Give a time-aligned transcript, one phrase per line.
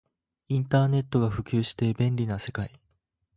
[0.49, 2.81] インターネットが普及して便利な世界